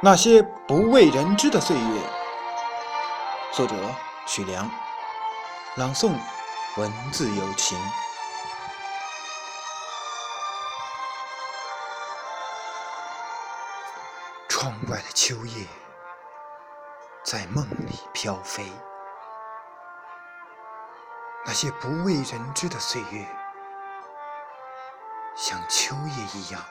[0.00, 2.02] 那些不为人知的岁月，
[3.50, 3.74] 作者
[4.28, 4.70] 许良，
[5.74, 6.12] 朗诵
[6.76, 7.76] 文字有情。
[14.48, 15.66] 窗外的秋叶
[17.24, 18.70] 在梦里飘飞，
[21.44, 23.26] 那些不为人知的岁月，
[25.34, 26.62] 像秋叶一样。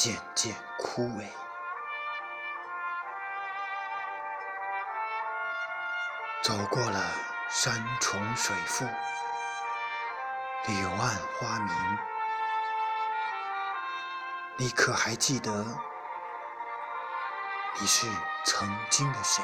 [0.00, 1.26] 渐渐枯萎，
[6.40, 7.00] 走过了
[7.48, 8.84] 山重水复，
[10.68, 11.98] 柳暗花明。
[14.56, 15.66] 你可还记得
[17.80, 18.06] 你是
[18.44, 19.42] 曾经的谁？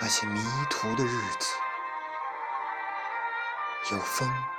[0.00, 1.54] 那些迷途的日子，
[3.92, 4.57] 有风。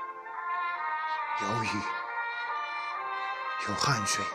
[1.41, 1.81] 有雨，
[3.67, 4.25] 有汗水，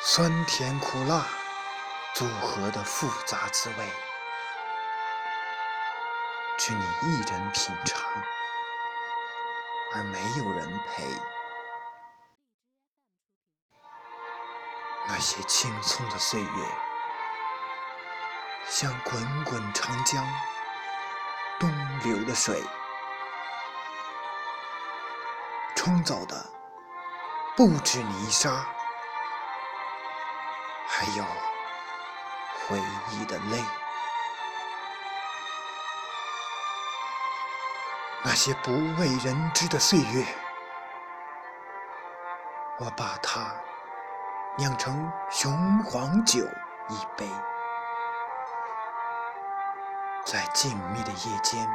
[0.00, 1.26] 酸甜苦辣
[2.14, 3.92] 组合的复杂滋味，
[6.56, 8.00] 只你一人品尝，
[9.94, 11.04] 而没有人陪。
[15.08, 16.68] 那些青葱的岁月，
[18.68, 20.24] 像滚滚长江
[21.58, 21.68] 东
[22.04, 22.62] 流的水。
[25.84, 26.34] 冲走的
[27.54, 28.64] 不止泥沙，
[30.88, 31.22] 还有
[32.66, 33.62] 回忆的泪。
[38.22, 40.24] 那些不为人知的岁月，
[42.78, 43.54] 我把它
[44.56, 46.46] 酿成雄黄酒
[46.88, 47.28] 一杯，
[50.24, 51.68] 在静谧的夜间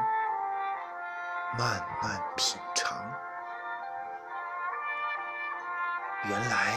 [1.59, 2.97] 慢慢品尝。
[6.25, 6.73] 原来，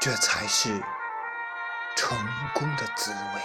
[0.00, 0.82] 这才是
[1.96, 2.18] 成
[2.52, 3.40] 功的滋味。